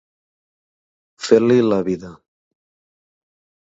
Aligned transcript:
Fer-li 1.27 1.61
la 1.69 1.81
vida. 1.91 2.13